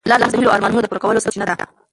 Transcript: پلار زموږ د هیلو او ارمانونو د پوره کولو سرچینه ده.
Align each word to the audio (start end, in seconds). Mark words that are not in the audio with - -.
پلار 0.05 0.19
زموږ 0.21 0.31
د 0.31 0.35
هیلو 0.39 0.49
او 0.51 0.55
ارمانونو 0.55 0.83
د 0.83 0.89
پوره 0.91 1.01
کولو 1.03 1.23
سرچینه 1.25 1.45
ده. 1.49 1.55